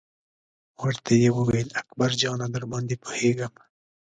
ورته 0.81 1.11
یې 1.21 1.29
وویل: 1.37 1.69
اکبر 1.81 2.11
جانه 2.21 2.47
درباندې 2.55 2.95
پوهېږم. 3.03 3.53